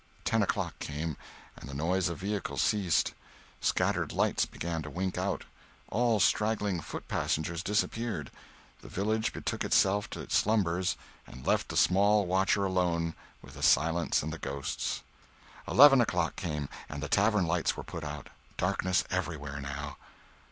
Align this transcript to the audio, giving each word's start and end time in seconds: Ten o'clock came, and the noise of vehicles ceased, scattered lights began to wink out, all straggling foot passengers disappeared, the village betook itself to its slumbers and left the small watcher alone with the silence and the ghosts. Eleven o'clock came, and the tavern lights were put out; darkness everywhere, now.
Ten 0.25 0.41
o'clock 0.41 0.79
came, 0.79 1.15
and 1.55 1.69
the 1.69 1.75
noise 1.75 2.09
of 2.09 2.17
vehicles 2.17 2.63
ceased, 2.63 3.13
scattered 3.59 4.11
lights 4.11 4.47
began 4.47 4.81
to 4.81 4.89
wink 4.89 5.15
out, 5.15 5.45
all 5.89 6.19
straggling 6.19 6.79
foot 6.81 7.07
passengers 7.07 7.61
disappeared, 7.61 8.31
the 8.81 8.87
village 8.89 9.31
betook 9.31 9.63
itself 9.63 10.09
to 10.09 10.19
its 10.21 10.35
slumbers 10.35 10.97
and 11.27 11.45
left 11.45 11.67
the 11.69 11.77
small 11.77 12.25
watcher 12.25 12.65
alone 12.65 13.13
with 13.43 13.53
the 13.53 13.61
silence 13.61 14.23
and 14.23 14.33
the 14.33 14.39
ghosts. 14.39 15.03
Eleven 15.67 16.01
o'clock 16.01 16.35
came, 16.35 16.67
and 16.89 17.03
the 17.03 17.07
tavern 17.07 17.45
lights 17.45 17.77
were 17.77 17.83
put 17.83 18.03
out; 18.03 18.29
darkness 18.57 19.03
everywhere, 19.11 19.61
now. 19.61 19.97